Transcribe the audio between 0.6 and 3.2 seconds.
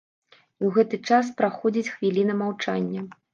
гэты час праходзіць хвіліна маўчання.